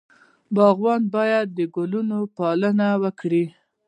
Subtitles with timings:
[0.55, 3.45] باغوان باید د ګلونو پالنه وکړي.